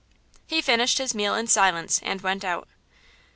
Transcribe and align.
He 0.47 0.63
finished 0.63 0.97
his 0.97 1.13
meal 1.13 1.35
in 1.35 1.45
silence 1.45 1.99
and 2.01 2.21
went 2.21 2.43
out. 2.43 2.67